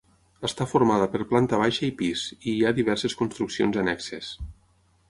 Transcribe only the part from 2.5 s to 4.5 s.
hi ha diverses construccions annexes.